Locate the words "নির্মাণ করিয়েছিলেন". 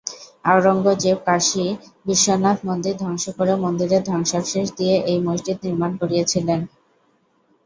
5.65-6.59